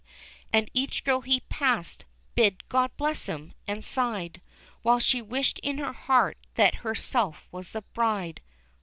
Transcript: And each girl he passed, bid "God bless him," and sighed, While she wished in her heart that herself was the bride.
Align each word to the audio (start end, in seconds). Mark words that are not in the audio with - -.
And 0.51 0.71
each 0.73 1.03
girl 1.03 1.21
he 1.21 1.41
passed, 1.41 2.05
bid 2.33 2.67
"God 2.69 2.89
bless 2.97 3.27
him," 3.27 3.53
and 3.67 3.85
sighed, 3.85 4.41
While 4.81 4.97
she 4.97 5.21
wished 5.21 5.59
in 5.59 5.77
her 5.77 5.93
heart 5.93 6.39
that 6.55 6.77
herself 6.81 7.47
was 7.51 7.73
the 7.73 7.81
bride. 7.83 8.41